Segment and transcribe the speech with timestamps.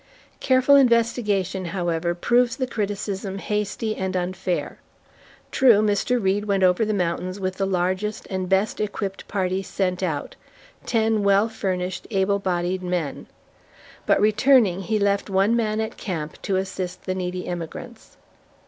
[0.39, 4.79] Careful investigation, however, proves the criticism hasty and unfair.
[5.51, 6.19] True, Mr.
[6.19, 10.35] Reed went over the mountains with the largest and best equipped party sent out,
[10.87, 13.27] ten well furnished, able bodied men.
[14.07, 18.17] But returning he left one man at camp to assist the needy emigrants.